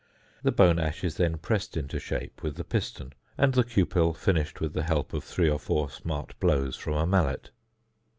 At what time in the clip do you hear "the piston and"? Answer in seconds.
2.55-3.53